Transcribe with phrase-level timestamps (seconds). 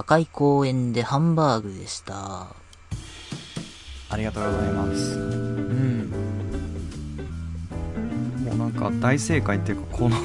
[0.00, 2.46] 赤い公園でハンバーグでした。
[4.08, 6.10] ありがとうございますうん。
[8.44, 10.16] もうなんか大正解っていうかこの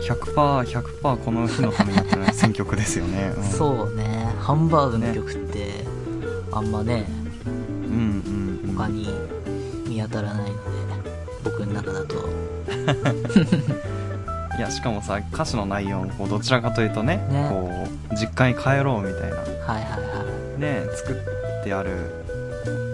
[0.00, 5.84] 100%100% この日のためにやってない 選曲ですよね、うん、そうね、ハンバーグの曲って、
[6.52, 7.08] あんまね、
[7.46, 9.08] うんうんうん他に
[9.88, 10.60] 見当たらないので、
[11.42, 12.14] 僕の中だと。
[14.56, 17.48] いやしかもさ歌詞の内容もこうどちらかというとねね。
[17.50, 17.68] こ
[18.12, 19.36] う実家に帰ろうみたいな。
[19.36, 19.88] はいはいは
[20.56, 20.60] い。
[20.60, 21.16] ね作っ
[21.64, 22.24] てある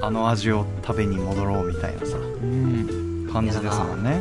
[0.02, 3.28] あの味を食べに戻ろうみたいなさうん。
[3.32, 4.20] 感じですもんね。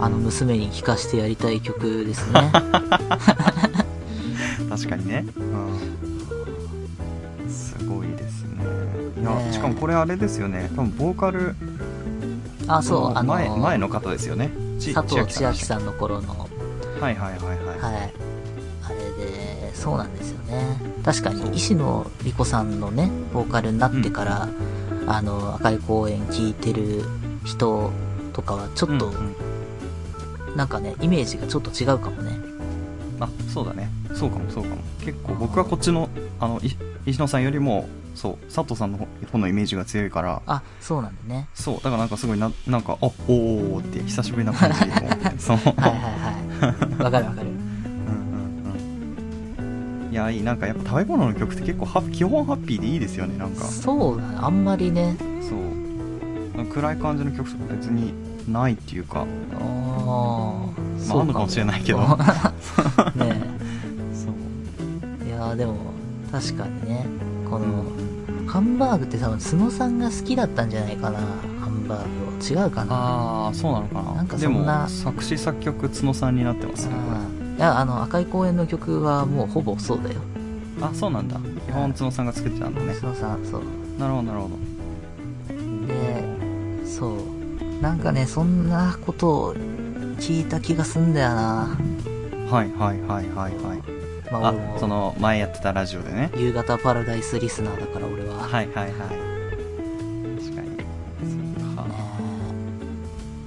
[0.00, 2.52] あの娘に聴かせてやりたい曲ですね。
[4.70, 5.42] 確かにね、う
[7.46, 8.64] ん、すごいですね。
[9.20, 9.52] いや、ねえ。
[9.52, 10.70] しかもこれあれですよね。
[10.76, 11.56] 多分ボーカル
[12.68, 14.50] あ、そう、あの前前の方ですよね。
[14.78, 16.47] ち佐藤千秋んさんの頃の、
[17.00, 18.12] はいはいはいはい、はい。
[18.84, 20.80] あれで、そうなんですよね。
[21.04, 24.48] 確かに、石野莉子さんのね、ボーカルになってから、
[25.06, 27.04] あの、赤い公園聴いてる
[27.44, 27.90] 人
[28.32, 29.36] とかは、ちょっと、うんうん
[30.56, 32.40] なんかね、イメージがちょっと違うかもね。
[33.20, 36.08] あそうだねそうかもそうかも結構僕はこっちの
[36.40, 36.70] あのい
[37.06, 37.88] 石野さんよりも
[38.18, 38.98] そう佐藤さんの
[39.30, 40.42] 方のイメージが強いから。
[40.46, 41.48] あ、そうなんだね。
[41.54, 45.38] そうだからなんかすごいななんかあおーって久しぶりな感じと思って。
[45.38, 45.92] そ うはいはい。
[45.92, 46.98] はい。
[47.02, 47.46] わかるわかる。
[50.10, 50.42] いやいい。
[50.42, 53.64] なんかやっぱ食べ物の曲って結構ハッ基本ハッピーでいいですよねなんか。
[53.64, 54.36] そうだね。
[54.40, 55.16] あんまりね、
[55.48, 55.54] そ
[56.62, 56.66] う。
[56.66, 58.12] 暗い感じの曲とか別に
[58.52, 59.20] ないっていうか。
[59.20, 61.08] あー。
[61.08, 61.98] まああんのかもしれないけど。
[62.00, 62.06] ね。
[64.12, 64.34] そう。
[65.24, 65.28] え。
[65.28, 65.76] いやーでも、
[66.32, 67.06] 確かにね、
[67.48, 68.07] この、うん
[68.48, 71.18] ハンバーグって多分、角さんが好きだったんじゃないかな。
[71.18, 72.64] ハンバーグを。
[72.64, 72.94] 違うかな。
[72.94, 76.94] ああそうなのかななんかでそんなも作詞作曲角さんになってますね
[77.58, 80.20] いや、あの、赤い公園の曲はもうほぼそうだよ。
[80.78, 83.62] れあそうなんだ基本角さんが作ってたんだね角さん、そう。
[83.98, 84.56] なるほどなるほど
[85.86, 87.82] で、そう。
[87.82, 89.54] なんかね、そんなことを
[90.18, 91.78] 聞いた気がすんだよな。
[92.50, 93.97] はいはいはいはいはい
[94.30, 96.30] まあ、あその前やってたラジオでね。
[96.36, 98.36] 夕方パラダイスリスナーだから俺は。
[98.36, 98.92] はいはいはい。
[98.94, 99.06] 確
[100.56, 100.76] かに。
[101.64, 101.86] そっか。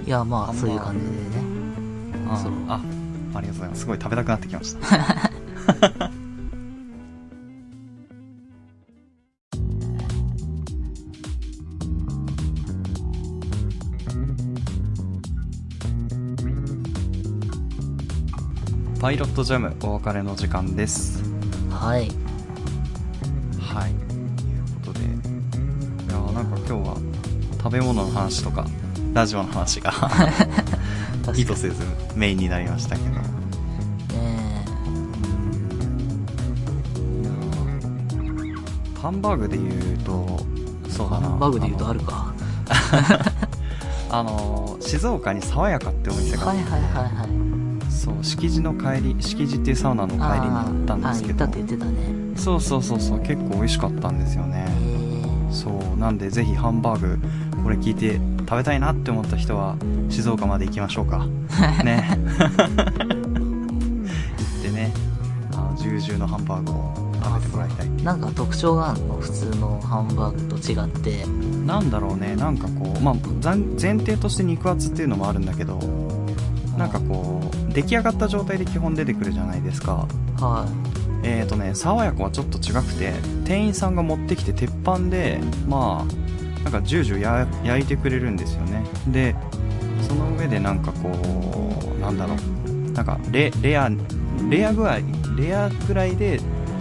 [0.05, 1.17] いや、まあ、そういう感じでね。
[2.27, 2.81] ああ
[3.37, 3.81] ありがとうございます。
[3.81, 5.30] すごい食べたくなってきました
[19.01, 21.23] パイロットジャムお別れの時間です。
[21.71, 22.07] はい。
[23.59, 23.95] はい。
[23.95, 24.99] ということで。
[24.99, 25.03] い
[26.07, 26.97] やーなんか今日は
[27.57, 28.63] 食べ物の話とか
[29.15, 29.91] ラジオの話が
[31.35, 31.83] 意図せず
[32.15, 33.09] メインになりましたけど。
[33.09, 33.21] ね
[39.01, 40.45] ハンバーグで言うと
[40.91, 41.29] そうだな。
[41.29, 42.31] ハンバーグで言うとあるか。
[44.11, 46.81] あの 静岡に爽やかってお店が、はいはいはい
[47.15, 47.60] はい。
[48.01, 51.45] そう敷地の帰り敷地っていうサウナの帰りに行ったんですけど。
[51.45, 51.91] あーあ言ったって言ってたね。
[52.35, 54.65] そうそうそうそう結構美味しかったんですよね。
[54.67, 57.19] へそうなんでぜひハンバーグ
[57.63, 59.75] これ聞いて食べたいなって思った人は
[60.09, 61.27] 静岡まで行きましょうか。
[61.85, 62.03] ね。
[62.09, 62.55] 行
[64.59, 64.91] ってね
[65.53, 67.87] あのジュージューのハンバーグを食べてもらいたい。
[67.87, 69.17] ーなんか特徴があるの？
[69.19, 71.25] 普通のハンバーグと違って。
[71.67, 75.77] なんだろうねなんかこうまあ前提として肉厚っていうのもあるんだけど
[76.75, 77.30] なんかこう
[77.73, 80.07] 出来上がった状態で基本出てくるじゃないですか。
[80.37, 80.67] は
[81.23, 83.13] えーとね爽やかはちょっと違くて
[83.45, 88.83] 店員さんが持ってきて鉄板でまあなんかジュージューや焼いてくれるんですよね。
[89.07, 89.35] で
[90.07, 91.09] その上でなんかこ
[91.97, 92.91] うなんだろう。
[92.91, 93.89] なんかレレア
[94.49, 94.99] レア具合
[95.37, 96.39] レアぐらいで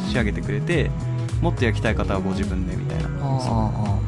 [0.09, 0.91] 仕上げてくれて
[1.41, 3.09] もっと焼きたい方はご自分でみたいな。
[3.09, 3.11] い。
[3.23, 4.01] あ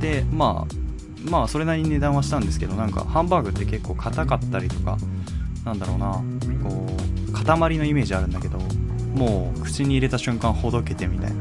[0.00, 4.96] でまあまあそれなりに値段はしたんですけどなんかハンバーグって結構硬かったりとか
[5.64, 6.22] なんだろうな。
[6.62, 6.86] こ
[7.28, 8.58] う塊のイメージあるんだけど
[9.14, 11.36] もう口に入れた瞬間ほどけてみたいな。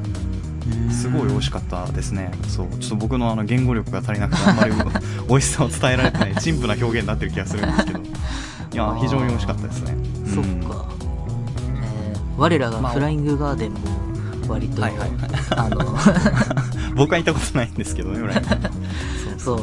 [0.90, 0.92] あ。
[0.92, 2.32] すごい美味しかかったですね。
[2.48, 2.68] そう。
[2.80, 4.74] ちょっと僕のあの言語力が足りなくてあんまり
[5.30, 8.00] 美味しさを伝えられてない陳腐な表現になってる気がするんですけど。
[8.00, 9.96] いや非常に美味しかったですね。
[10.34, 10.86] そっうんか。
[11.82, 13.80] えー我らがまあフライングガーデンも
[14.48, 15.20] 割と、はいはいはい。
[15.56, 15.98] あの、
[16.96, 18.46] 僕は行ったことないんですけどね裏に。
[19.40, 19.60] そう、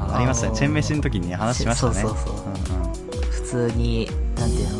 [0.00, 0.56] あありましたね。
[0.56, 1.94] チェンメシの時に話しましたね。
[1.94, 2.58] そうそうそうう。
[2.58, 2.61] ん
[3.52, 4.08] 通に、
[4.38, 4.78] なんていうの、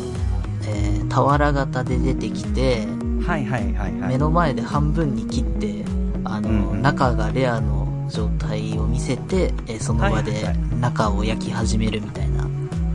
[0.65, 2.87] えー、俵型で出てきて、
[3.23, 4.09] はいはいはいはい。
[4.09, 5.85] 目の前で半分に切って、
[6.23, 6.81] あの、うんうん。
[6.81, 10.57] 中がレアの状態を見せて、えーその場ではいはいはい。
[10.79, 12.47] 中を焼き始めるみたいな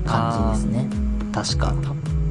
[0.04, 0.90] 感じですね。
[1.32, 1.72] 確か。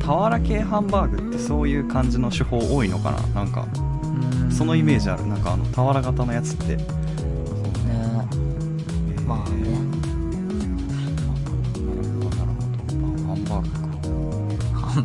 [0.02, 3.44] た俵系ハンバーグってそういう感じの手法多いのかな？
[3.44, 3.66] なんか
[4.52, 5.26] そのイメージある。
[5.26, 6.76] なんかあの俵型のやつって。
[6.76, 6.84] ね。
[9.26, 9.87] まあね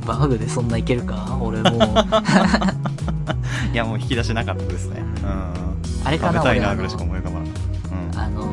[0.02, 1.38] バーグでそんないけるか？
[1.40, 1.70] 俺も。
[1.70, 1.72] う
[3.72, 5.02] いやもう引き出しなかったですね。
[5.22, 5.52] うん。
[6.06, 7.52] あれかな食べたいなぐらいしか思い浮かばなかっ
[8.14, 8.46] たあの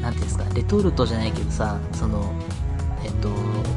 [0.00, 0.44] なんていうんですか？
[0.54, 2.32] レトルトじゃないけどさその
[3.04, 3.28] えっと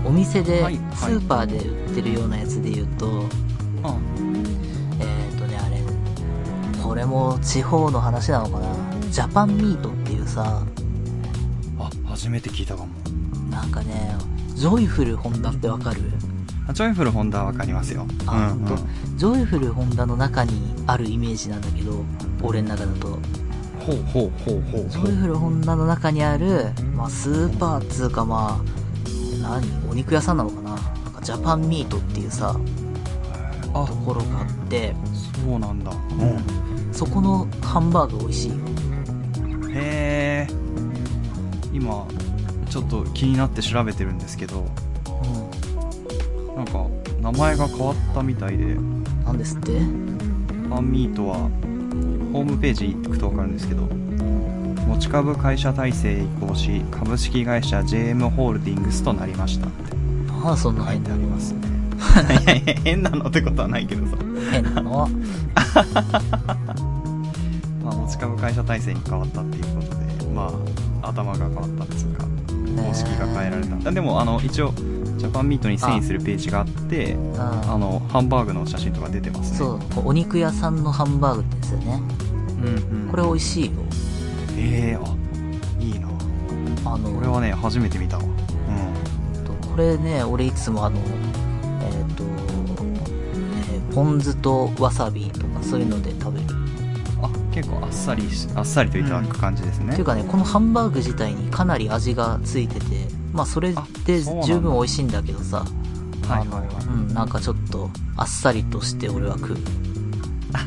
[0.06, 0.80] お店ではいはい。
[0.96, 3.26] スーパーで売ってるようなやつで言うと、うんうん
[5.00, 5.82] えっとねあれ
[6.82, 8.68] これも地方の話なのかな？
[9.12, 10.62] ジャパンミートっていうさ
[11.80, 12.90] あ初めて聞いたかも。
[13.52, 14.16] なんかね
[14.56, 16.02] ジョイフルホンダってわかる？
[16.02, 16.04] あ
[16.72, 18.08] ジョイフルホンダはわかりますよ。
[18.26, 18.78] あ、うんほん。
[18.78, 18.84] と
[19.18, 22.04] ジョイフルホンダの中にあるイメージなんだけど
[22.42, 23.20] 俺の中だと。
[23.80, 29.90] ほうほうほうほうジョイフルホンダの中にある、まあ、スーパーっつうかまあ何？
[29.90, 30.70] お肉屋さんなのかな？
[30.72, 30.78] な
[31.10, 32.56] んかジャパンミートっていうさ
[33.74, 34.96] あところがあって。
[35.46, 35.92] そうなんだ。
[35.92, 36.94] うん。
[36.94, 38.56] そこのハンバーグ美味しいよ。
[39.74, 40.54] へえ
[41.74, 42.08] 今
[42.70, 44.62] ちょっと気になって調べてるんですけど。
[44.62, 44.66] う
[46.56, 46.86] なんか
[47.22, 48.66] 名前が変わったみたいで。
[48.66, 49.80] んなんですって？
[50.70, 51.38] パンミートは
[52.32, 53.88] ホームページ行くと分かるんですけど。
[54.88, 59.68] 持ち株会社体制へ移行し株式会社 JM ホールディングスとなりました。
[59.68, 59.96] って
[60.28, 61.60] なんだそんな書い変なてありますね。
[62.44, 64.18] いやいや変なのってことはないけどさ、
[64.52, 65.08] 変なの？
[67.84, 69.96] まあ、持ち株会社体制に変わったっていうことで
[70.36, 70.52] ま
[71.02, 72.26] あ頭が変わったっていうか
[72.84, 74.74] 方式が変えられた、でもあの一応
[75.24, 79.58] ジャパンミートに遷移するページがあってああのハンバーグの写真とか出てますね。
[79.58, 82.02] そうお肉屋さんのハンバーグってやつだよね。
[82.62, 83.10] うんうん。
[83.10, 83.72] これ美味しいよ。
[84.58, 85.16] ええあ
[85.82, 86.10] いいな。
[86.92, 88.24] あのこれはね初めて見たわ。
[88.26, 89.46] うん。
[89.46, 96.48] とこれね俺いつもあのえっ、と、えーポン酢とわさびとかそういうので食べる。
[97.22, 103.74] あ結構あっさりしあっさりといただく感じですね、っていうかねこのハンバーグ自体にかなり味がついててまあそれ
[104.06, 105.66] で十分美味しいんだけどさ。
[106.28, 107.14] はいはいはい。
[107.14, 109.58] なんかちょっとあっさりとして俺は食う。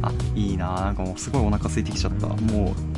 [0.00, 2.28] あいいななんかもうすごいお腹空いてきちゃった。
[2.28, 2.36] もう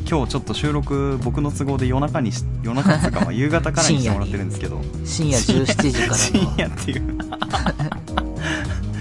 [0.08, 4.80] 今日ちょっと収録僕の都合で夜中にし夜中っていうかまあ 夕方からにしてもらってるんですけど。
[5.04, 7.18] 深夜17時から深の夜っていう。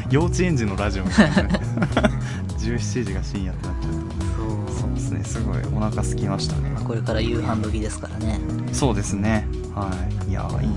[0.09, 1.35] 幼稚園児のラジオみたいな。
[2.57, 4.08] 17時が深夜ってなっちゃう
[5.09, 5.57] ですねすごい。
[5.75, 6.69] お腹空きましたね。
[6.69, 8.39] まあこれから夕飯時ですからね。
[8.71, 9.47] そうですね。
[9.75, 9.89] は
[10.27, 10.29] い。
[10.29, 10.75] いやーいいな。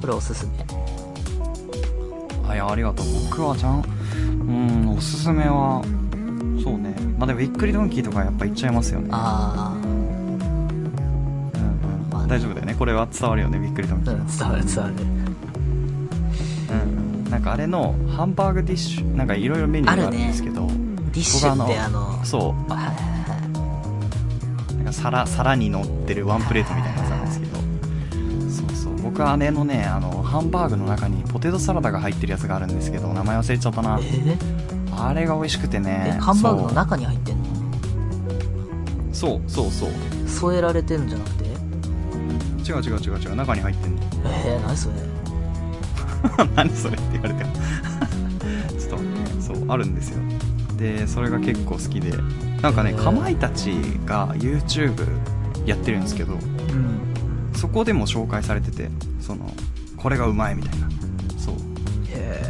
[0.00, 0.52] これおすすめ。
[2.46, 3.06] はいありがとう。
[3.30, 3.84] 僕はちゃん
[4.24, 5.82] うんおすすめは
[6.62, 6.94] そうね。
[7.18, 9.08] まあでもびっくりドンキーとかやっぱ行っちゃいますよね。
[9.12, 10.40] あうんうん。
[12.10, 12.74] まあ大丈夫だよね。
[12.74, 14.94] これは伝わるよねびっくりドンキー、あうん伝わる伝わる。
[14.94, 15.00] うん。
[17.04, 20.66] うんなんかあれのハンバーグディッシュなんかいろいろメニューがあるんですけど、
[21.12, 22.68] ディッシュってあのそう。
[22.68, 22.76] な
[24.82, 27.56] んか皿皿に乗ってるワンプレートみたいなやつなんですけど。
[28.50, 28.96] そうそう。
[29.02, 33.98] 僕はあれのねあのハンバーグの中にポテトサラダが入ってるやつがあるんですけど名前忘れちゃったな。
[34.00, 34.36] えー？
[34.96, 37.44] あれが美味しくてえねハンバーグの中に入ってんの？
[39.12, 39.90] そうそうそう。
[39.90, 41.44] そう添えられてるんじゃなくて？
[41.44, 41.48] 違
[42.74, 43.34] う違う違う違う。
[43.36, 44.02] 中に入ってんの。
[44.46, 44.94] えー、何それ？
[46.54, 47.50] 何それって言われても
[48.78, 48.98] ちょっ
[49.38, 50.18] とそうあるんですよ
[50.80, 52.12] でそれが結構好きで。
[52.60, 53.70] なんかねかまいたち
[54.04, 55.06] が YouTube
[55.64, 57.52] やってるんですけどうん。
[57.54, 59.50] そこでも紹介されててその
[59.96, 60.88] これがうまいみたいな。
[61.38, 61.54] そう。
[62.08, 62.42] へ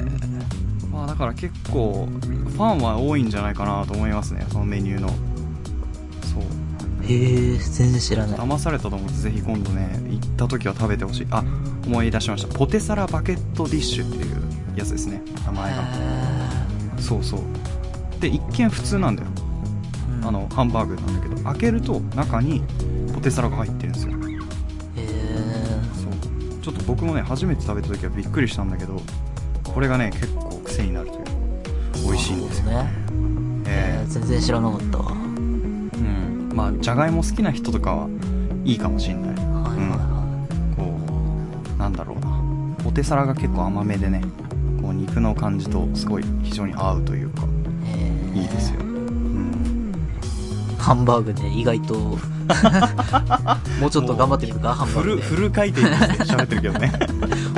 [0.91, 5.09] まあだから結構ファンは多いんじゃないかなと思いますねそのメニューの。
[5.09, 6.43] そう。
[7.05, 8.39] えへえ全然知らない。
[8.39, 11.27] 騙されたと思ってぜひ今度ね行った時は食べてほしい。
[11.31, 11.45] あ
[11.87, 12.53] 思い出しました。
[12.53, 14.43] ポテサラバケットディッシュっていう
[14.77, 15.83] やつですね名前が。
[15.83, 17.41] へそうそう
[18.21, 19.29] で一見普通なんだよ。
[20.11, 20.29] ーうん。
[20.29, 22.63] あのハンバーグなんだけど開けると中に
[23.15, 24.13] ポテサラが入ってるんですよ。
[24.13, 24.17] へ
[24.99, 25.07] え
[25.95, 26.63] そう。
[26.63, 29.01] ちょっと僕もね初めて食べた時はびっくりしたんだけど
[29.65, 31.25] これがね結構癖になるという
[32.05, 32.91] 美味しいんですよね。
[33.67, 34.05] ええ。
[34.07, 34.99] ー全然知らなかった。
[34.99, 36.51] わうん。
[36.55, 38.09] まあじゃがいも好きな人とかは
[38.65, 39.31] いいかもしんない。
[39.31, 40.47] はいは
[40.77, 41.01] こ
[41.75, 42.41] うなんだろうな。
[42.85, 44.23] ポテサラが結構甘めでね
[44.83, 47.43] こう肉の感じとすごい非常に合うというか
[48.35, 49.93] いいいですよ、うん、
[50.79, 52.19] ハンバーグで意外と。
[53.81, 56.93] もうちょっと頑張ってみるかハンバーグフル回転にして喋ってるけどね。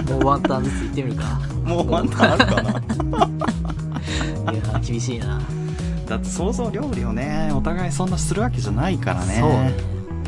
[0.05, 1.41] でもうワンタンずつ行ってみるか。
[1.65, 2.71] もうワンタンあるかな。
[4.53, 5.41] いや厳しいな。
[6.07, 9.39] だって想像料理をねお互いそんなするわけじゃないからね。
[9.41, 9.75] そうね。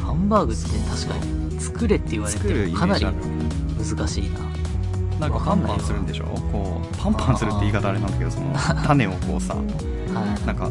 [0.03, 4.41] ハンバーグって確かに作れって言われてもかなり難しいな。
[5.21, 6.25] なんかパンパンするんでしょ？
[6.51, 8.47] こうパンパンするって言い方あれなんだけどその
[8.87, 9.55] 種をこうさ
[10.15, 10.47] はい。
[10.47, 10.71] なんか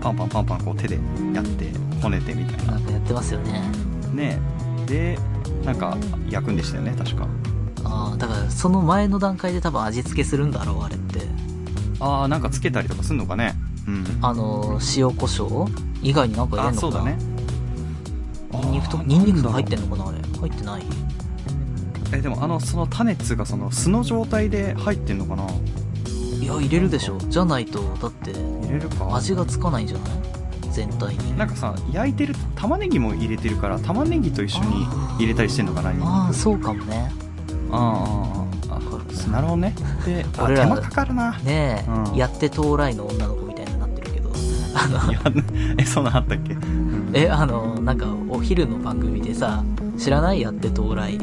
[0.00, 0.98] パンパンパンパンこう手で
[1.34, 1.72] やって
[2.02, 2.72] こねてみたいな。
[2.72, 3.62] なんかやってますよね。
[4.12, 4.38] ね。
[4.86, 5.18] で
[5.64, 5.96] なんか
[6.28, 7.26] 焼くんでしたよね確か。
[7.84, 11.20] ああ、だからその前の段階で多分味付けするんだろう、あれって。
[12.00, 13.54] ああなんかつけたりとかすんのかね。
[13.86, 14.04] うん。
[14.22, 15.72] あの、塩コショウ
[16.02, 16.92] 以外になんか入れあんのかな。
[16.92, 17.18] そうだね。
[18.52, 20.18] ニンニクとニンニクとか入ってんのかなあれ。
[20.40, 20.82] 入ってない。
[22.12, 25.46] えでもあのその種っつうかその素の状態で入ってんのかな
[26.44, 27.18] いや、入れるでしょ。
[27.18, 29.14] じゃないと、だって、入れるか。
[29.16, 30.10] 味がつかないんじゃない？
[30.70, 31.38] 全体に。
[31.38, 34.84] なんかさ焼いてる玉ねぎも入れてるから玉ねぎと一緒に
[35.18, 37.12] 入れたりしてんのかなああ、そうかもね。
[37.70, 37.80] ああ
[38.70, 38.78] ああ
[39.28, 39.74] あなるほどね。
[40.04, 41.32] であ 俺ら手間かかるな。
[41.44, 42.16] ねえ、うん。
[42.16, 44.30] やって到来の女の子みたいになってるけど。
[44.74, 45.20] あの、いや
[45.78, 46.56] えそんなんあったっけ？
[47.12, 49.62] え、あの、なんか、お昼の番組でさ、
[49.96, 50.40] 知らない？
[50.40, 51.16] やって到来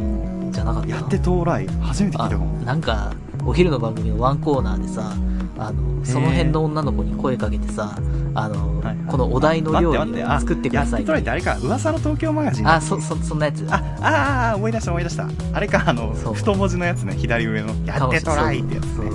[0.52, 0.88] じゃなかった？
[0.88, 1.68] やって到来？
[1.82, 2.58] 初めて聞いあたかも。
[2.66, 3.12] なんか、
[3.46, 5.14] お昼の番組のワンコーナーでさ、
[5.58, 7.98] あの、その辺の女の子に声かけてさ、
[8.34, 11.06] あの、はいこのお題の料理を作ってください。
[11.06, 13.68] やってあれか噂の東京マガジンあ、そ、そ、そんなやつ。
[13.70, 15.28] あああ思い出した思い出した。
[15.54, 17.16] あれかあの太文字のやつね。
[17.18, 17.68] 左上の。
[17.86, 19.10] やってトライってやつね。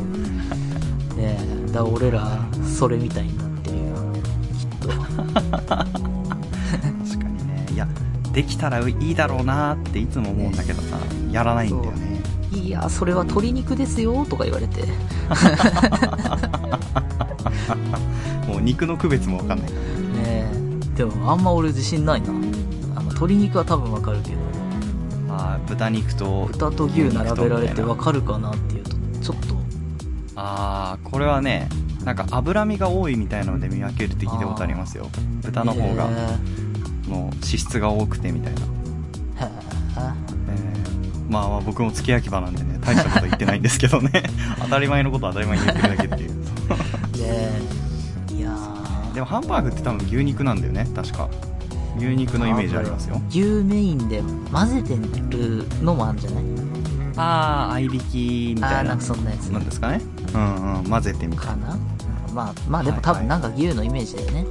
[1.17, 3.85] ねえ、だ俺ら、それみたいになってるよ。
[4.53, 4.89] きっと。
[5.67, 5.87] 確か
[7.27, 7.67] にね。
[7.73, 7.89] いや
[8.37, 10.99] できたらいいだろうなっていつも思うんだけどさ
[11.33, 12.06] やらないんだよね
[12.57, 14.85] いや、それは鶏肉ですよ、とか言われて。
[18.49, 19.75] もう肉の区別もわかんないね
[20.25, 20.49] え。
[20.97, 22.29] でも、あんま俺自信ないな。
[22.29, 22.33] あ
[23.01, 24.37] の、鶏肉は多分わかるけど、
[25.29, 29.55] あー豚肉と豚と牛並べられてわかるかなっていうと、ちょっと、
[30.37, 31.69] ああこれはね
[32.05, 35.09] なんか脂身が多いみたいなので見分けるって聞いたことありますよ
[35.43, 38.61] 豚の方がへもう脂質が多くてみたいな、
[41.67, 44.11] 僕も付け焼き場なんでね大したこと言ってないんですけどね。
[44.63, 46.31] 当たり前のことは当たり前に言ってるだけっていう。
[47.17, 47.21] え。
[47.21, 47.61] ね
[48.31, 48.35] え。
[48.35, 49.15] いやー。
[49.15, 51.29] でもハンバーグって多分牛肉なんだよね確か。
[51.99, 53.21] 牛肉のイメージありますよ。
[53.31, 54.95] 牛メインで混ぜて
[55.37, 56.45] るのもあるんじゃない？
[57.17, 58.91] ああ合いびきみたいな。
[58.91, 59.47] なんかそんなやつ。
[59.47, 60.01] なんですかね。
[60.35, 61.73] うんうん混ぜてみたいかな？
[61.73, 61.77] う
[62.33, 63.27] んまあ、まあでも多はいはい。
[63.27, 64.47] 分なんか牛のイメージだよね。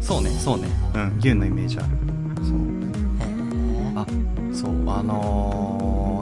[0.00, 0.68] そうねそうね。
[0.94, 1.86] うん牛のイメージある。
[2.44, 2.56] そう。
[2.56, 2.60] へ
[3.26, 3.92] え。
[3.96, 4.06] あ
[4.54, 5.71] そうあのー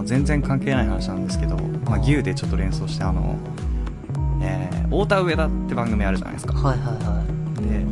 [0.04, 3.36] 全然関係ない話なんですけど、まあ、牛でちょっと連想してあの
[4.42, 7.68] えー、太田上田って番組あるじゃないですかはいはいはい。
[7.68, 7.84] で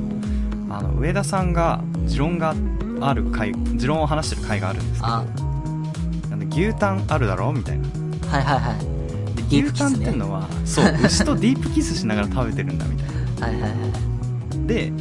[0.71, 2.55] あの上田さんが持論が
[3.01, 7.89] ある回持論を話してる回があるんですけあどなんで牛タンあるだろみたいな
[8.29, 9.49] はいはいはい。
[9.51, 13.09] で牛タンっていうのは、そう 牛とディープキスしながら食べてるんだみたい
[13.41, 14.67] なはいはいはい。
[14.67, 14.93] で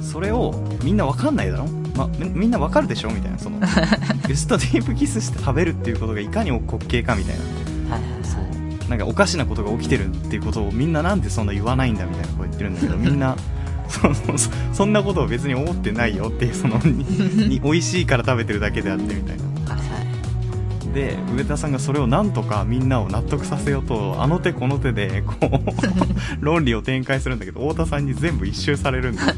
[0.00, 0.54] それを
[0.84, 3.10] みんなわかんないだろ、ま、みみんなわかるでしょ？
[3.10, 3.58] みたいなその
[4.28, 7.36] 牛とディープキスして食べるっていうことがいかに滑稽かみたい
[7.88, 8.18] なはいはいは
[8.84, 8.88] い。
[8.90, 13.36] なんかおかしなことが起きてるっていうことをみんななんでそんな言わないんだみたいなこと言ってるんだけどみんな
[13.88, 19.44] そそそそんなことを別に思ってないよっていうその にに美味しいから食べてるだけであってみたいな。
[20.96, 25.50] で上田さんがそれをなんとかみんなを納得させようとあの手この手でこう
[26.40, 29.34] 論理を展開するんだけど太田さんに全部一周されるんだよ。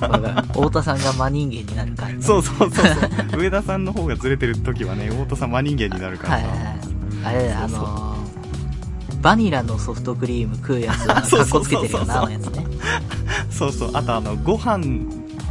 [0.00, 2.22] だから太田さんが真人間になる回ね。
[2.22, 2.86] そうそうそうそう。
[3.42, 6.76] 上田さんの方がずれてる時はね太田さん真人間になるからさ、はいはいはい。
[7.24, 12.64] あれあのー、バニラのソフトクリーム食うやつは、 かっこつけてるよな、のやつね。
[13.50, 13.90] そうそう。
[13.94, 14.78] あとあのご飯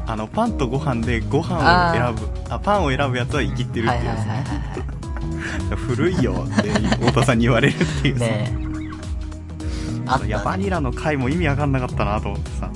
[0.06, 4.63] あのパンとご飯でご飯を選ぶあパンを選ぶやつは生きってるっはいていうやはいはいはつ、
[5.88, 8.20] 古いよって太田さんに言われるっていうい。
[8.20, 8.64] さねえ。
[10.06, 10.64] あいやバね。
[10.66, 12.70] ニラの回も意味わかんなかったなと思ってさ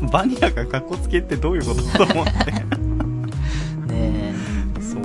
[0.12, 2.52] バニラがカッコつけってどういうことと思って
[3.92, 4.34] ね
[4.80, 5.02] そう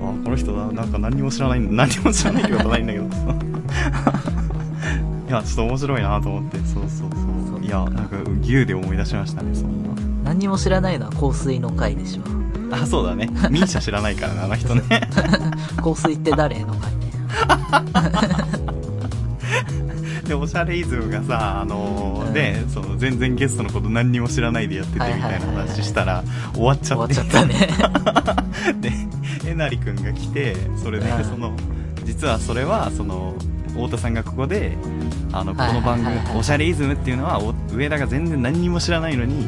[0.00, 3.18] あこの人だなんか何にも知らない何にも知らないってことないんだけどさ
[5.28, 7.10] いやちょっと面白いなと思ってそうそう
[7.50, 10.02] そういやなんか牛で思い出しましたねそんなえ。
[10.24, 12.45] 何にも知らないのは香水の回でしょ。
[12.70, 13.26] あそうだね。
[13.50, 14.82] ミーシャ知らないからねあの人ね。
[15.82, 17.06] 香水って誰の回ね。
[20.26, 22.32] でおしゃれイズムがさあのーうん。
[22.32, 27.68] でその全然ゲストのこと何にも知らないでやっててみたいな話したら終わっち終わっゃってちゃったね。
[28.80, 28.92] で
[29.46, 31.24] えなりくんが来てそれでうん。
[31.24, 31.52] その
[32.04, 33.34] 実はそれはその
[33.68, 34.76] 太田さんがここで
[35.32, 39.46] あのこはいの番組はいはいはい「おしゃれイズム」っていうのはお上田が全然何にも知らないのに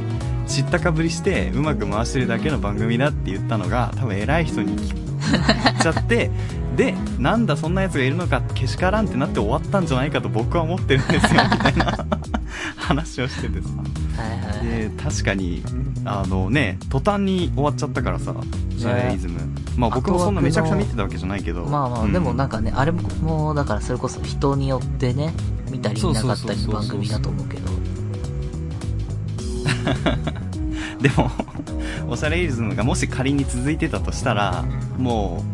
[0.49, 5.09] 知ったかぶりしてうまく回してるだけの番組だって言ったのが多分偉い人に聞
[5.79, 6.31] っちゃって
[6.77, 12.07] でなんだそんなやつがいるのかけしからんってなって終わったんじゃないかと僕は思ってるんですよ みたいな
[12.77, 13.69] 話をしててさ。
[14.17, 14.89] はいはいはい。
[14.89, 15.63] で、確かに、
[16.05, 18.35] あのね、途端に終わっちゃったからさ、
[18.71, 19.41] ジャレイズム。
[19.77, 21.65] まあ僕もそんなめちゃくちゃ見てたわけじゃないけど。
[21.65, 25.33] まあまあ、うんでもなんかね、あれも、だからそれこそ人によってね、
[25.71, 27.69] 見たり見なかったりの番組だと思うけど。
[31.01, 31.31] でも、
[32.09, 34.65] おしゃれイズムがもし仮に続いてたとしたら、
[34.99, 35.45] も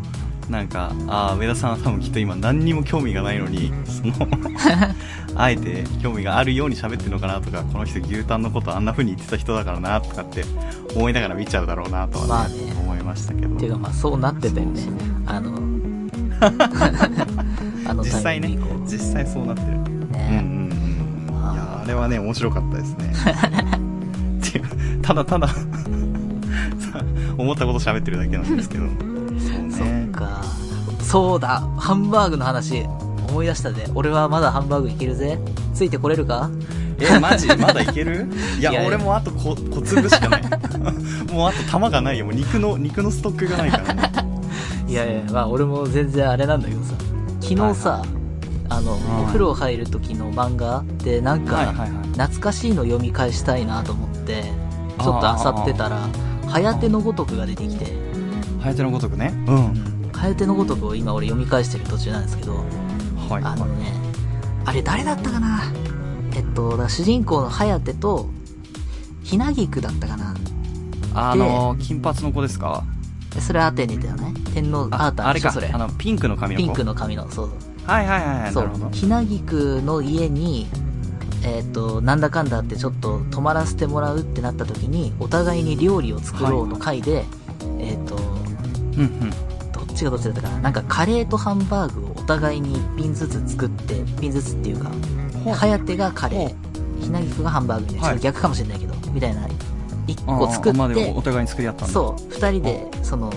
[0.49, 4.13] う、なんか、ああ、上田さんは多分きっと今何にも興味がないのに、その、
[5.35, 10.45] あえて興味があるように喋ってるのかなとか、この人牛タンのことあんな風に言ってた人だからなとかって
[10.95, 13.55] 思いながら見ちゃうだろうなとは、ねまあね思いましたけど。
[13.55, 14.81] っていうかまあそうなってたよね。
[15.25, 15.59] あの、
[17.89, 19.67] あの実際ね実際そうなってる。
[19.67, 20.39] うんうんね。
[20.41, 21.53] うん。
[21.53, 23.13] いや、あれはね、面白かったですね。
[25.05, 25.55] ただただ さ
[27.37, 28.85] 思ったこと喋ってるだけなんですけど。
[28.85, 30.11] そうそねっ。
[30.11, 30.41] か。
[31.01, 32.85] そうだ、ハンバーグの話、
[33.29, 33.87] 思い出したで。
[33.93, 35.37] 俺はまだハンバーグいけるぜ。
[35.73, 36.49] ついてこれるか？
[36.99, 37.47] え、マジ？
[37.57, 38.27] まだいける？
[38.59, 40.41] いや、俺もあと小小粒しかない。
[41.31, 42.25] もうあと玉がないよ。
[42.25, 44.11] もう肉の、肉のストックがないからね。
[44.87, 46.93] いやいや、まあ俺も全然あれなんだけどさ。
[47.41, 48.01] 昨日さ、
[48.69, 51.89] あの、はいお風呂入る時の漫画でなんか、はいはいはい。
[52.13, 54.45] 懐かしいの読み返したいなと思って、
[54.99, 56.07] ちょっと漁ってたら、
[56.47, 57.85] はやてのごとくが出てきて、
[58.59, 59.33] はやてのごとくね。
[59.47, 60.11] うん。
[60.11, 62.55] はやてのごとくを今俺読み返してる途中なんですけど、
[63.29, 63.43] はい。
[63.43, 63.91] あのね、
[64.65, 65.63] あれ誰だったかな？
[66.35, 68.29] えっと、主人公のはやてと、
[69.23, 70.35] ひなぎくだったかな？
[71.13, 72.83] あの、金髪の子ですか？
[73.39, 74.33] それアテネだよね。
[74.53, 75.51] 天皇、アータあれか。
[75.51, 75.77] それあ。
[75.77, 76.65] の、ピンクの髪の子。
[76.65, 77.51] ピンクの髪の、そう
[77.85, 78.51] はいはいはいはい。
[78.53, 78.63] そう。
[78.63, 78.89] なるほど。
[78.91, 80.67] ひなぎくの家に、
[81.45, 87.23] えっ、と、なんだかんだってちょっと泊まらせてもらうってなった時に、お互いに料理を作ろうの会で、
[87.79, 89.29] えっ、と、うんうん。
[89.71, 90.59] どっちがどっちだったかな？
[90.59, 94.89] なんかカレーとハンバーグをお互いに1品ずつ作って、1品ずつっていうか、
[95.51, 99.47] はやてがカレほー、ひなぎくがハンバーグみたいな、はいちょっと逆かもしれないけど、みたいな、
[100.07, 101.93] 1あ個作っあまあでもおて、互いに作り合ったんだ。
[101.93, 103.31] そう、2人で、その、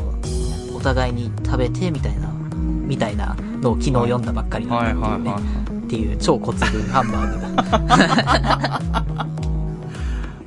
[0.75, 5.31] お互いに食べてみたいな、みたいなのを昨日読んだばっかりなんだっていうね。
[5.31, 5.68] はいはいはい。
[5.89, 8.83] っていう超小粒ハンバーグが。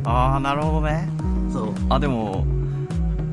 [0.11, 1.09] ああ、なるほどね。
[1.51, 1.73] そう。
[1.89, 2.45] あ、でも、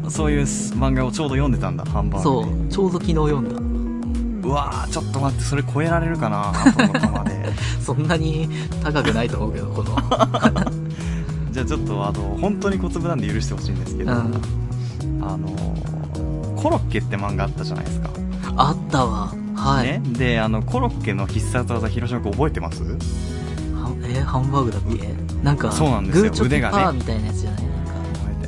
[0.08, 2.50] そういう漫画をちょうど読んでたんだ、ハンバーグで。
[2.50, 2.68] そう。
[2.70, 4.48] ちょうど昨日読んだ。
[4.48, 7.52] うわー、ちょっと待って、それ超えられるかな、 後の玉で。
[7.82, 8.48] そんなに
[8.82, 9.94] 高くないと思うけど、この。
[11.52, 14.40] じゃあちょっと、あの、本当に小粒なんで許してほしいんですけど、うん。
[15.20, 15.48] あの、
[16.56, 18.08] コロッケって漫画あったじゃないですか。
[18.56, 19.34] あったわ。
[19.58, 19.86] はい。
[19.86, 20.02] ね。
[20.04, 22.82] で、あの、コロッケの必殺技、広島君覚えてます？
[22.82, 22.96] は
[24.04, 25.14] えハンバーグだっけ？
[25.42, 27.62] なんか、そうなんですよ腕がねパーみたいなやつじゃない？
[27.62, 27.72] なん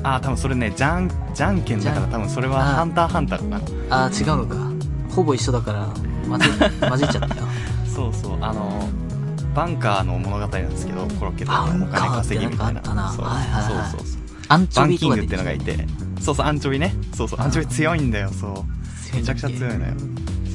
[0.03, 0.11] か。
[0.14, 4.05] あー、多分それね、じゃん、じゃんけんだから多分それはハンターハンターかな。
[4.07, 4.70] あー、違うのか。
[5.14, 5.88] ほぼ一緒だから、
[6.29, 6.46] 混ぜ、
[6.88, 7.42] 混じっちゃったよ。
[7.94, 8.88] そうそう、あの、
[9.55, 12.83] バンカーの物語なんですけど、コロッケとかお金稼ぎみたいな。
[12.85, 13.07] そうそう
[13.90, 14.20] そうそう。
[14.49, 15.87] アンチョビバンキングってのがいて、
[16.20, 16.94] そうそう、アンチョビね。
[17.14, 18.64] そうそう、アンチョビ強いんだよ、そ
[19.12, 19.16] う。
[19.16, 19.94] めちゃくちゃ強いのよ。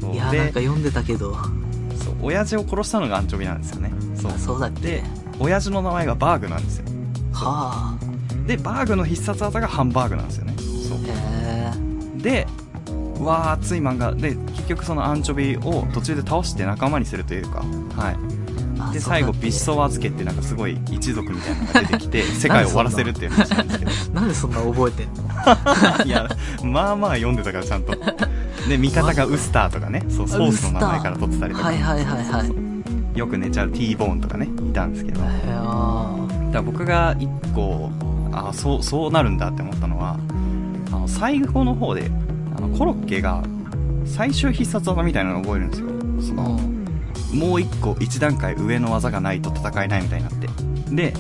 [0.06, 0.13] そう。
[0.13, 1.34] いやーなんでか、読んでたけど。
[1.34, 3.91] そう、親父を殺したのがアンチョビなんですよね。
[4.15, 4.38] そうあ。
[4.38, 4.82] そうだっけ？
[4.82, 5.04] で、
[5.39, 6.86] 親父の名前がバーグなんですよ。
[7.34, 8.48] はあ。
[8.48, 10.54] で、バーグの必殺技がハンバーグなんですよね。
[10.58, 10.98] そう。
[11.00, 11.04] へ
[12.18, 12.22] え。
[12.22, 12.48] で、
[13.20, 14.13] うわー熱い漫画。
[14.13, 17.63] で、結局そのアンチョビを途中で倒して仲間にするというか、
[17.98, 18.94] はい。
[18.94, 23.91] で、最後、ビッソワズケってなんかすごい一族みたいなのが出てきて、 世界を終わらせるっていう話なんですけど。
[24.13, 25.24] なんでそんな覚えてんの？
[26.06, 26.28] いや、
[26.63, 27.94] まあまあ読んでたからちゃんと。
[28.67, 31.67] で、味方がウスターとかね、そう、ソースの名前から取ってたりとか。
[31.67, 33.17] はいはいはいはい。
[33.17, 35.21] よく寝ちゃう T ボーンとかね、いたんですけど。
[35.21, 35.32] だか
[36.54, 37.89] ら僕が一個、
[38.32, 40.19] あそう、そうなるんだって思ったのは、
[40.91, 42.10] あの、最後の方で、
[42.58, 43.43] あの、コロッケが、
[44.06, 45.88] 最終必殺技みたいなのを覚えるんですよ。
[46.21, 46.60] そーの、
[47.34, 47.39] うん。
[47.39, 50.47] もう一個、一段階上の技がないと戦えないみたいになって。
[50.91, 51.13] で、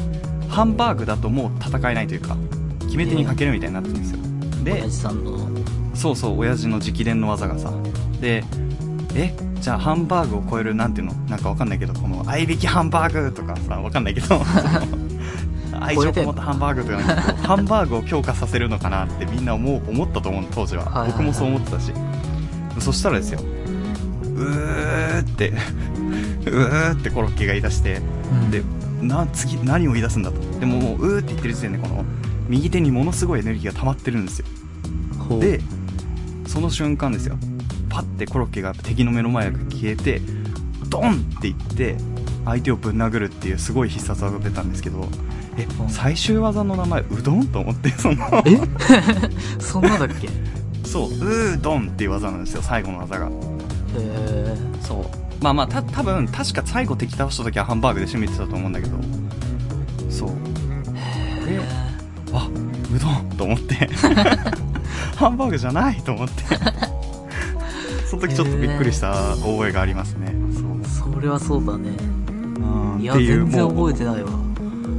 [0.49, 2.37] ハンバーグだともう戦えないというか、
[2.81, 4.19] 決め手にかけるみたいになってるんですよ。
[4.63, 4.83] で。
[5.95, 7.71] そうそう、親父の直伝の技がさ。
[8.21, 8.43] で、
[9.15, 11.13] え、じゃあハンバーグを超える、なんていうの？
[11.29, 14.41] なんかわかんないけど、この、合いびきハンバーグとかさ、わかんないけど、
[15.79, 20.85] 愛情こもったハンバーグとかなんかハンバーグを強化させるのかなってみんな思う、思ったと思う、当時は。
[20.85, 21.91] はいはいはい僕もそう思ってたし。
[22.79, 28.61] そしたらですよ、うーって、うーってコロッケが言い出して、うんで、
[29.01, 30.41] な、次何を言い出すんだと。
[30.59, 32.03] でももう、うーって言ってる時点で、この、
[32.49, 34.45] 右手にものすごいエネルギーが溜まってるんですよ。
[35.39, 35.61] で、
[36.47, 37.37] その瞬間ですよ。
[37.89, 40.21] パッてコロッケが敵の目の前が消えて、
[40.89, 41.95] ドンって言って、
[42.45, 45.07] 相手をぶん殴るっていうすごい必殺技が出たんですけど、
[45.57, 48.59] えう、ん最終技の名前、うどんと思って、その、え？
[49.59, 50.27] そんなだっけ？
[50.27, 50.29] へ
[50.83, 53.29] そう、うーどんっていう技なんですよ、最後の技が。
[53.97, 54.55] え。
[54.81, 55.05] そう。
[55.43, 58.97] まあまあ、た、多分確か最後敵倒した時はハンバーグで締めてたと思うんだけど、
[60.09, 60.29] そう
[61.45, 61.59] で
[62.33, 62.49] あ
[62.95, 63.89] うどんと思って
[65.15, 66.43] ハンバーグじゃないと思って。
[68.07, 71.13] その時ちょっとびっくりした覚えがありますね、そう。
[71.13, 71.89] それはそうだね。
[72.27, 73.01] うん。
[73.01, 74.29] いや全然覚えてないわ。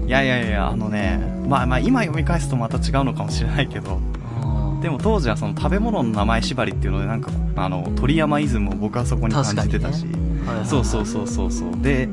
[0.07, 4.01] いやいやいやあのねまあまあ今読み返すとまた違うのかもしれないけど。
[4.43, 4.81] うん。
[4.81, 10.67] でも当時はその食べ物の名前縛りっていうのでなんかあの鳥山イズムを僕はそこに感じてたし、はいはいはい。
[10.67, 11.71] そうそうそうそうそう。
[11.81, 12.09] で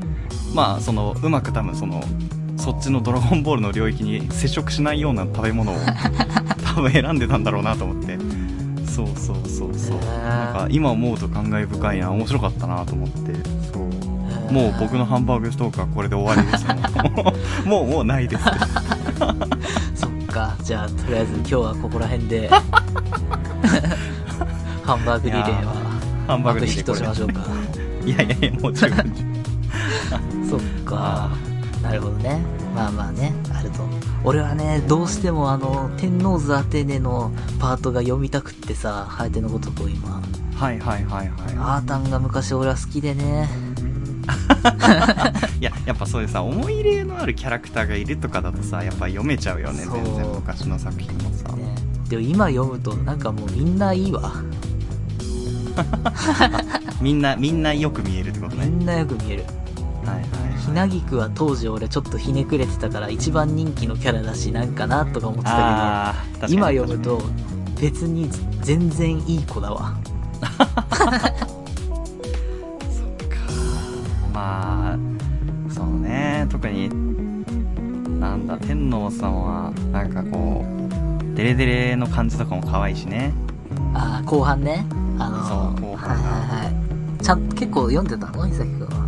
[0.54, 2.02] まあそのうまく多分その
[2.56, 5.76] そっちの「ドラゴンボール」の領域に接触しないような食べ物を
[6.74, 8.18] 多分選んでたんだろうなと思って。
[8.86, 9.98] そうそうそうそう。
[10.00, 13.32] なんか今思うと感慨深いな面白かったなと思って。
[13.72, 13.84] そう。
[14.52, 16.66] もう僕のハンバーグストークはこれで終わりです。
[16.66, 16.74] よ
[17.66, 18.44] もうもうないです。
[19.94, 20.56] そっか。
[20.62, 22.50] じゃあとりあえず今日はここら辺で。
[24.84, 25.72] ハンバーグリレーは
[26.26, 27.40] ハンバーグ幕引きとしましょうか。
[28.04, 29.14] いやいやいやもう十分
[30.48, 31.30] そっか。
[31.82, 32.40] なるほどね。
[32.74, 33.32] まあまあね。
[33.52, 33.84] あると
[34.24, 40.22] 俺はねどうしてもあの天王洲アテネのパートが読みたくってさ颯のごとくを今。
[40.54, 41.54] はいはいはいはい。
[41.58, 43.48] アータンが昔俺は好きでね。
[45.60, 51.74] いややっぱそういうさ思い入れのあるキャラクターがいるとかだとさやっぱ読めちゃうよね全然昔の作品もさ、ね。
[52.08, 54.32] でも今読むとなんかもうみんないいわ。
[57.02, 58.66] みんなみんなよく見えるってことね。
[58.66, 59.44] みんなよく見える
[60.64, 67.20] ひなぎくは当時俺ちょっとひねくれてたから一番人気のキャラだしなんかなとか思ってたあーけど今読むと
[67.80, 68.30] 別に
[68.62, 69.94] 全然いい子だわ。
[74.32, 74.98] まあ
[75.70, 76.46] そうね。
[76.50, 76.88] 特に
[78.18, 83.34] なんだ天皇さんはなんかこうデレデレの感じとかも可愛いしね。
[83.92, 84.86] あー後半ね。
[85.18, 85.44] あの
[85.76, 87.22] そう後半がはいはいはい。
[87.22, 88.46] ちゃん結構読んでたの？
[88.46, 89.03] 伊崎くんは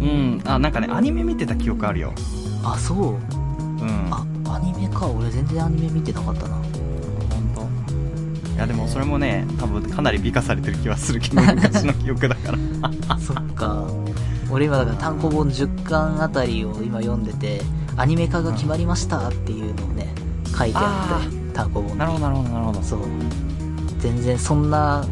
[0.00, 0.42] うん。
[0.44, 2.12] あなんかねアニメ見てた記憶あるよ。
[2.62, 2.98] あそう。
[3.08, 4.08] うん。
[4.10, 5.06] あアニメか。
[5.06, 6.56] 俺全然アニメ見てなかったな。
[6.56, 6.64] 本
[7.54, 8.54] 当？
[8.54, 12.52] いやでもそれもね多分かなり美化されてる気はするけど 昔の記憶だか
[13.10, 13.18] ら。
[13.18, 13.84] そっか。
[14.50, 17.62] 俺今だから単行本10巻あたりを今読んでて
[17.96, 20.14] アニメ化が決まりましたっていうのをね
[20.56, 21.98] 書いてあって単行本に。
[21.98, 22.82] なるほどなるほどなるほど。
[22.82, 23.00] そう。
[23.98, 25.04] 全然そんな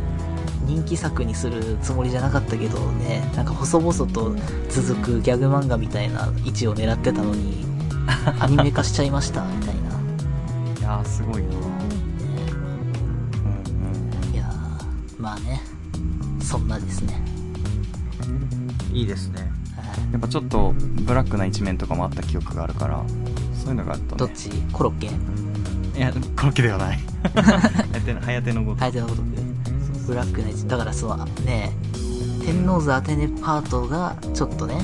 [0.64, 4.34] 人気作にするつもりじゃなかったけどねなんか細々と
[4.68, 7.64] 続くギャグ漫画みたいな位置を狙ってたのに
[8.40, 9.96] アニメ化しちゃいましたみたいな、ね、
[10.78, 11.48] いやーすごいな。
[11.48, 11.52] う
[14.30, 15.60] んいやーまあね
[16.40, 17.20] そんなですね。
[18.90, 19.50] うんいいですね。
[19.76, 20.12] はい。
[20.12, 23.02] やっぱちょっとブラックな一面とかもあった記憶があるから
[23.54, 24.18] そういうのがあるとね。
[24.18, 24.50] どっち？
[24.72, 25.06] コロッケ？
[25.98, 26.98] いやコロッケではない。
[27.34, 27.42] は
[27.92, 29.26] やてはやてのごと相手のごとく
[30.12, 31.72] ブラックな位置だからそうね
[32.44, 34.76] 天王洲アテネパートがちょっとね、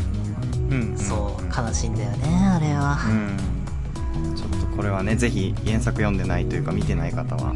[0.71, 4.35] うん、うん、そう悲しいんだよねあれは、うん。
[4.35, 7.53] ちょっとこれはねぜひ原作読んでないというか見てない方は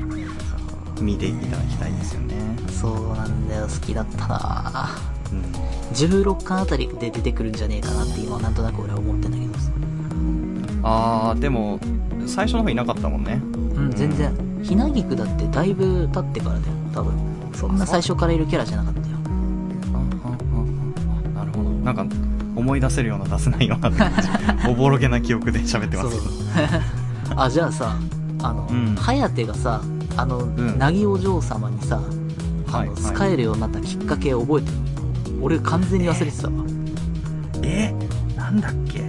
[1.01, 2.35] 見ていただきたいですよね。
[2.69, 4.91] そうなんだよ好きだったな。
[5.33, 5.43] うん。
[5.95, 9.71] 16巻あたりで出てくるんじゃねえかなって今はなんとなく俺は思ってんだけどさ。
[10.83, 11.81] あーでも
[12.27, 13.41] 最初の方いなかったもんね。
[13.43, 14.53] うん全然。
[14.63, 19.05] ひなぎくだってだいぶ経ってからだよ多分そんな最初からいるキャラじゃなかったよ。
[21.35, 21.71] なるほど。
[21.71, 22.07] なんか
[22.57, 23.91] 思い出せるような出せないような
[24.69, 26.23] おぼろげな記憶で喋ってますけど。
[27.43, 27.97] あじゃあさ
[28.43, 28.95] あのうん。
[28.97, 29.81] 颯、がさ
[30.17, 30.79] あの、ん。
[30.79, 31.97] なぎお嬢様にさ
[32.67, 32.97] はいはい。
[32.97, 34.77] 使えるようになったきっかけ覚えてる？
[35.41, 36.53] 俺完全に忘れてたわ、
[37.63, 37.93] え
[38.37, 39.03] なんだっけ？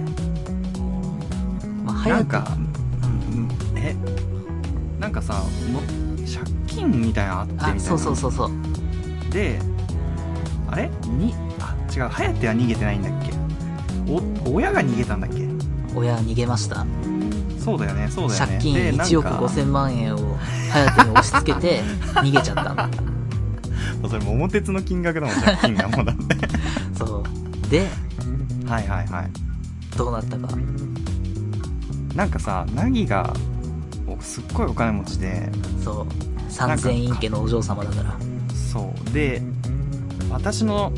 [1.84, 3.94] まあ、颯なんか、うんえ
[4.98, 5.34] なんかさ
[5.72, 5.80] も
[6.20, 7.74] 借金みたいなのあってみたいな。
[7.76, 8.50] あそうそうそうそう。
[9.32, 9.58] で
[10.70, 10.90] あれ？
[11.08, 12.08] にあ違う。
[12.08, 13.32] 颯は逃げてないんだっけ？
[14.46, 15.48] お親が逃げたんだっけ？
[15.94, 16.84] 親は逃げました。
[17.58, 18.46] そうだよねそうだよね。
[18.58, 20.18] 借金でなん1億か5000万円を
[20.72, 21.82] 颯に押し付けて
[22.20, 22.88] 逃げちゃった。
[24.02, 26.36] のそれ桃鉄の金額だもん借金がもうだって。
[26.98, 27.70] そう。
[27.70, 27.88] で
[28.66, 29.30] はいはいはい。
[29.96, 30.48] どうなったか。
[32.14, 33.32] なんかさ凪が
[34.06, 35.50] おすっごいお金持ちで。
[35.82, 38.16] そう三千院家のお嬢様だから。
[38.72, 39.12] そう。
[39.12, 39.42] で
[40.30, 40.92] 私の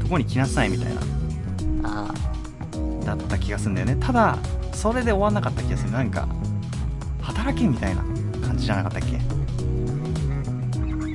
[0.00, 1.00] とこに来なさいみたいな。
[1.84, 2.12] あ
[3.04, 3.96] だった気がするんだよね。
[4.00, 4.36] ただ
[4.72, 6.26] それで終わんなかった気がするなんか
[7.22, 8.02] 働けみたいな
[8.44, 9.16] 感じじゃなかったっけ？
[9.16, 9.20] あ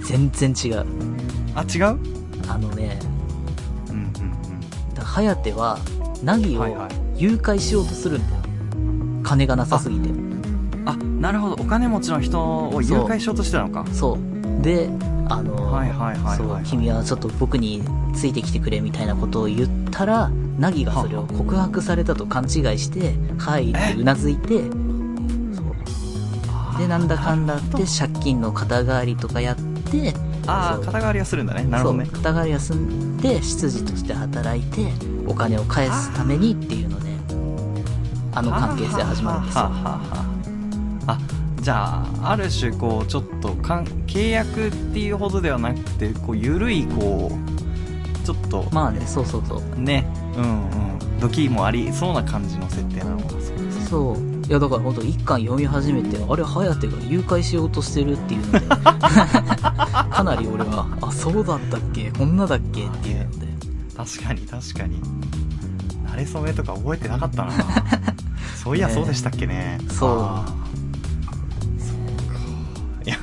[0.06, 0.86] 全然違う。
[1.54, 2.00] あ違う？
[2.48, 2.98] あのね。
[3.90, 4.14] うんうん
[4.96, 5.78] だ颯は
[6.24, 6.92] 凪をはいはい。
[7.22, 8.42] 誘拐しようとするんだよ。
[9.24, 10.10] 金がなさすぎて。
[10.10, 10.31] うん
[10.86, 11.62] あなるほど。
[11.62, 13.86] お金持ちの人を誘拐しようとしてたのか。
[13.92, 14.64] そう。
[14.64, 14.90] で
[15.30, 25.64] あの、はいはいはい君はちょっと僕についてきてくれみたいなことを言ったらナギがそれを告白されたと勘違いして、はいってうなずいて、そ
[26.76, 26.78] う。
[26.78, 30.14] で、なんだかんだって借金の肩代わりとかやって、
[30.46, 31.64] ああ、肩代わりはするんだね。
[31.64, 32.08] なるほどね。
[32.12, 34.92] 肩代わり休んで執事として働いて
[35.28, 37.12] お金を返すためにっていうので
[38.34, 39.62] あの関係性始まるんですよ。
[39.62, 39.80] はあは
[40.12, 40.31] あは
[41.08, 41.20] ああ
[41.62, 49.80] じゃあある種こうちょっとかん契約っていうほどではなくてこう緩いこうちょっとまあねそうそうそう。
[49.80, 50.06] ね。
[50.36, 50.48] うんう
[50.98, 51.20] ん。
[51.20, 53.42] ドキもありそうな感じの設定なのかそう
[53.90, 54.48] そう。
[54.48, 58.60] いやだから本当一巻読み始めてあれ颯が誘拐しようとしてるっていうので。
[60.12, 62.12] かなり俺はあそうだったっけ？
[62.12, 62.86] こんなだっけ？
[62.88, 63.48] っていうので
[63.96, 65.00] 確かに確かに。
[66.06, 67.52] 慣れ初めとか覚えてなかったな。
[68.64, 68.94] そういやね。
[68.94, 69.80] そうでしたっけね。
[69.90, 70.20] そう。
[70.22, 70.48] あー。
[70.48, 70.61] そうか
[73.06, 73.18] いや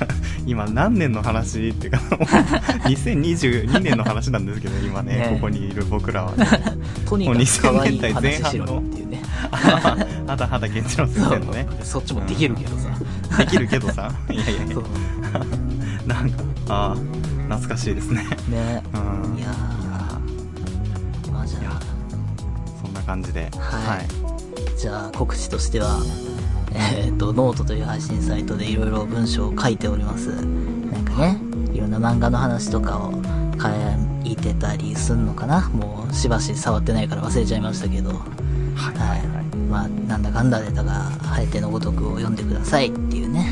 [0.47, 1.99] 今何年の話っていうか
[2.89, 6.47] 2022年の話なんですけど今ねねここにいる僕らはね。
[7.07, 9.23] とにかく可愛い話しろよっていうね。
[9.51, 11.67] はたはた源次郎先生のね。
[11.83, 12.89] そっちもできるけどさ、
[13.39, 14.13] できるけどさ。
[14.31, 14.65] いやいや。
[14.65, 14.77] いや
[16.07, 16.97] なんかああ
[17.49, 18.25] 懐かしいですね。
[18.49, 18.83] ね。
[18.95, 19.39] うん。
[19.39, 21.33] いやー。
[21.33, 21.81] まあじゃ
[22.83, 23.51] そんな感じで。
[23.59, 24.79] はい。
[24.79, 25.99] じゃあ告知としては、
[26.79, 30.29] えっ、と、ノートという配信サイトでいろいろ文章を書いております。
[30.29, 31.39] なんかね、
[31.73, 33.13] いろんな漫画の話とかを
[33.61, 33.69] 書
[34.25, 38.11] いてたりすんのかなもうしばし触ってないから忘れちゃいましたけど。
[38.11, 39.57] はいはい。
[39.69, 43.51] まあ、なんだかんだで、だが、ハエテのごとくを読んでくださいっていうね。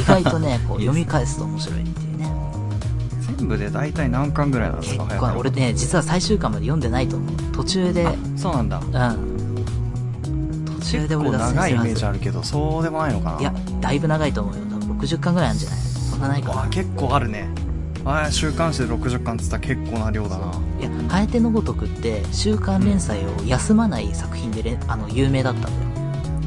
[0.00, 2.32] 意外とね、こう 読み返すと面白いっていうね。
[3.38, 7.34] 全部で大体何巻ぐらいなんです結か構、俺ね、実は最終巻まで読んでないと思う。
[7.52, 9.33] 途中で、あそうなんだうん。
[11.00, 14.60] 結構長いイメージジあるけどそうでもないのかないや、だいぶ長いと思うよ。
[14.70, 15.78] 多分60巻ぐらいあるんじゃない？
[15.78, 16.62] そんなないかな。
[16.64, 17.48] あ結構あるね
[18.06, 25.76] あ週刊誌で60巻っつったら結構な量だないや、ハエテのごとくって、週刊連載を休まない作品でれんあの、有名だったんだよ。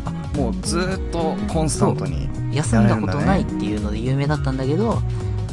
[0.06, 5.02] あもうずーっとコンスタントに休んだことないっていうので有名だったんだけど、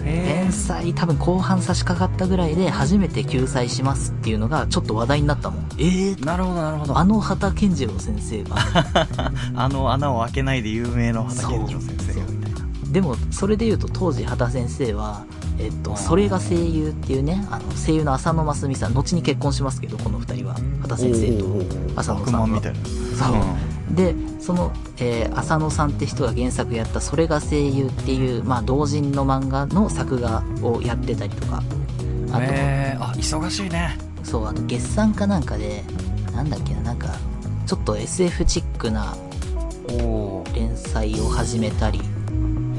[0.05, 5.69] 連載多分後半差し掛かったぐらいで初めて救済しますっていうのがちょっと話題になったもん。
[5.79, 6.99] えー、なるほどなるほど。
[6.99, 8.57] あの畑健次郎先生が。
[9.57, 12.65] あの穴を開けないで有名の畑健次郎先生みたいな。
[12.93, 15.25] でも、それで言うと当時畑先生は、
[15.59, 20.57] えっと、それが声優っていうね、あの、声優の浅野真澄さん、後に結婚しますけど、この二人は。
[20.83, 22.79] 畑先生と浅野悪さんみたいな。
[22.85, 31.63] そうで、その、えー浅野さんって人が原作やった、それが声優っていう、まあ、同人の漫画の作画をやってたりとか、
[32.33, 33.99] あと、あ忙しいね。
[34.23, 35.85] そう、あと、月産かなんかで、
[36.33, 37.09] なんだっけな、なんか、
[37.67, 39.15] ちょっと SF チックな
[40.55, 42.01] 連載を始めたり、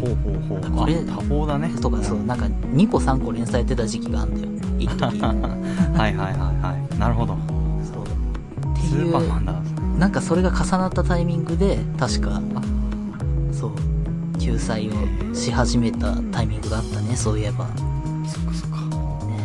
[0.02, 0.72] ほうほうほう。
[0.72, 1.70] これあ多忙だね。
[1.82, 5.20] とか、そう、なんか、2個3個連載やってた時期があるんだよ、一時。
[5.22, 7.00] はいはいはいはい。
[7.00, 7.38] なるほど。
[7.84, 8.04] そう。
[8.04, 9.54] ってスーパーマンだ
[9.98, 12.42] なんかそれが重なったタイミングで、確か、
[13.52, 14.94] そう、救済を
[15.34, 17.68] し始めたタイミングがあったね、そういえば。
[18.28, 18.78] そっかそっか。
[19.28, 19.38] ね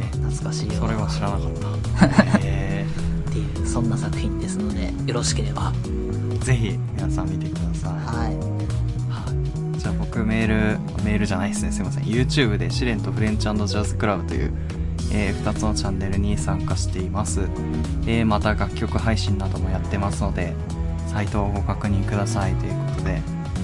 [0.00, 0.16] え。
[0.16, 0.72] 懐かしいよ。
[0.74, 2.38] それは知らなかった。
[2.42, 2.86] へ
[3.28, 5.72] っていう、そんな作品ですので、よろしければ。
[6.32, 7.92] えぜひ皆さん見てください。
[7.92, 8.36] はい。
[9.08, 9.32] は
[9.76, 9.78] い。
[9.78, 11.70] じゃあ僕メールメールじゃないですね。
[11.70, 12.04] すいません。
[12.04, 14.52] YouTube で試練とフレンチジャズクラブという、
[15.12, 17.42] え2つのチャンネルに参加しています、
[18.06, 20.54] えーまた楽曲配信などもやってますので
[21.06, 23.20] サイトをご確認くださいということで。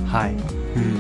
[0.07, 0.35] はい。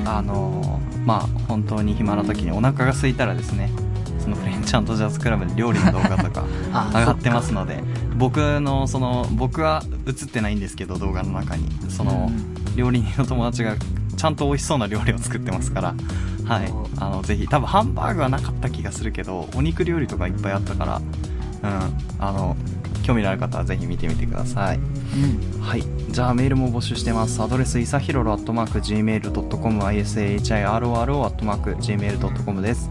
[0.04, 3.70] あのーまあ本当に暇な時にお腹が空いたらですね
[4.18, 7.82] そのフレンチジャズクラブで料理の動画とか あ上がってますので
[8.18, 11.68] 僕のその僕は映ってないんですけど動画の中に。
[11.88, 12.30] その、
[12.76, 13.74] 料理人の友達が
[14.16, 15.94] ちゃんと美味しそうな料理を作ってますから、
[16.48, 16.88] はいお。
[16.98, 21.98] あの、ぜひ、多分ハンバーグはなかった気がするけど、お肉料理とかいっぱいあったから、うん。
[22.18, 22.56] あの、
[23.02, 24.78] 興味のある方はぜひ見てみてください。
[24.78, 25.60] うん。
[25.60, 25.84] はい。
[26.10, 27.40] じゃあメールも募集してます。
[27.42, 32.90] アドレス、いさひろろ、アットマーク、gmail.com、isahiroro、アットマーク、gmail.com です。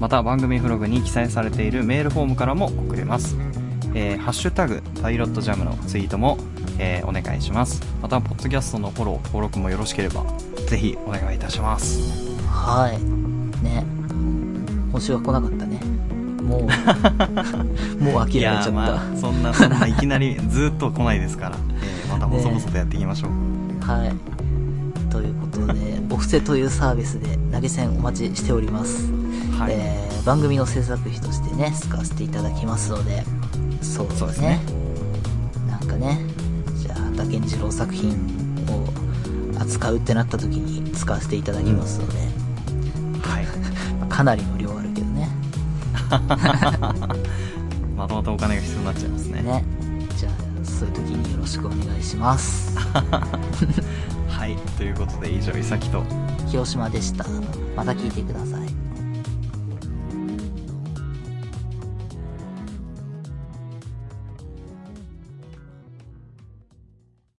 [0.00, 3.36] また、番組ブログに記載されているメールフォームからも送れます。
[3.94, 6.38] えーハッシュタグ、パイロットジャムのツイートも、
[6.78, 7.80] えーお願いします。
[8.02, 10.24] また、ポッドキャストのフォロー、登録もよろしければ、
[10.66, 12.00] ぜひお願いいたします。
[12.48, 13.64] はい。
[13.64, 13.84] ね。
[14.90, 15.80] 今週は来なかったね。
[16.42, 16.60] もう、
[18.02, 18.70] もう諦めちゃった。
[18.72, 23.30] まあ、そんな、そんないきなりずっと来ないですから、 えーまた細々とやっていきましょう。
[23.84, 24.12] はい。
[25.10, 29.10] ということで、 お布施というサービスで投げ銭お待ちしております。
[29.58, 29.72] はい。
[29.72, 33.22] えー番組の制作費としてね、使わせていただきますので、
[33.80, 34.34] そうですね。
[34.34, 34.60] すね
[35.70, 36.18] なんかね、
[36.82, 38.16] じゃあ、畑健次郎作品
[39.66, 42.18] を扱うってなった時に使わせていただきますので、
[43.20, 43.44] はい。
[43.98, 45.28] まあかなりの量あるけどね。
[47.96, 49.42] まとまたお金が必要になっちゃいますね。
[49.42, 49.64] ね。
[50.16, 50.32] じゃあ、
[50.64, 52.76] そういう時によろしくお願いします。
[54.28, 56.02] はいということで以上いさきと
[56.46, 57.24] 広島でした。
[57.74, 58.65] また聞いてください。